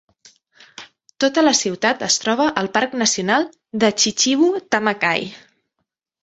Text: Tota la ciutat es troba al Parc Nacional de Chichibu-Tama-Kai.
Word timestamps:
Tota 1.23 1.43
la 1.43 1.51
ciutat 1.59 2.01
es 2.07 2.17
troba 2.23 2.47
al 2.63 2.69
Parc 2.79 2.97
Nacional 3.03 3.47
de 3.85 3.93
Chichibu-Tama-Kai. 4.05 5.29